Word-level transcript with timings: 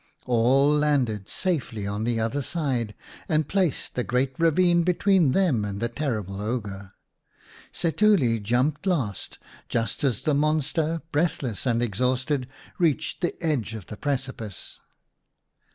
All 0.25 0.67
landed 0.71 1.29
safely 1.29 1.85
on 1.85 2.05
the 2.05 2.19
other 2.19 2.41
side, 2.41 2.95
and 3.29 3.47
placed 3.47 3.93
the 3.93 4.03
great 4.03 4.33
ravine 4.39 4.81
between 4.81 5.31
them 5.31 5.63
and 5.63 5.79
the 5.79 5.89
terrible 5.89 6.41
ogre. 6.41 6.93
Setuli 7.71 8.39
jumped 8.41 8.87
last, 8.87 9.37
just 9.69 10.03
as 10.03 10.23
the 10.23 10.33
monster, 10.33 11.03
breathless 11.11 11.67
and 11.67 11.83
exhausted, 11.83 12.47
reached 12.79 13.21
the 13.21 13.35
edge 13.45 13.75
of 13.75 13.85
the 13.85 13.95
precipice. 13.95 14.79